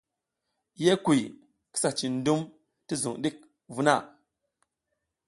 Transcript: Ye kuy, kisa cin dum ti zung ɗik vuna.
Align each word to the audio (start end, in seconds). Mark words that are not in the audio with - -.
Ye 0.83 0.91
kuy, 1.05 1.21
kisa 1.73 1.89
cin 1.97 2.15
dum 2.25 2.41
ti 2.87 2.93
zung 3.01 3.17
ɗik 3.23 3.35
vuna. 3.73 3.93